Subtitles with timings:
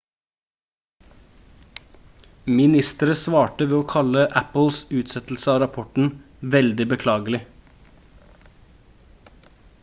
[2.61, 6.11] ministeriet svarte ved å kalle apples utsettelse av rapporten
[6.57, 7.43] «veldig beklagelig»